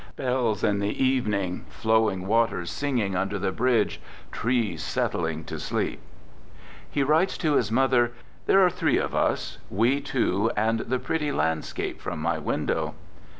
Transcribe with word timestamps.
Bells 0.15 0.63
in 0.63 0.79
the 0.79 1.03
evening; 1.03 1.65
flowing 1.69 2.25
waters 2.25 2.71
singing 2.71 3.15
under 3.15 3.37
the 3.37 3.51
bridges; 3.51 3.99
trees 4.31 4.81
settling 4.81 5.43
to 5.43 5.59
sleep." 5.59 6.01
He 6.89 7.03
writes 7.03 7.37
to 7.37 7.53
his 7.53 7.71
mother:" 7.71 8.11
There 8.47 8.61
were 8.61 8.71
three 8.71 8.97
of 8.97 9.13
us: 9.13 9.59
we 9.69 10.01
two 10.01 10.49
and 10.57 10.79
the 10.79 10.97
pretty 10.97 11.31
landscape 11.31 12.01
from 12.01 12.17
my 12.19 12.39
window." 12.39 12.95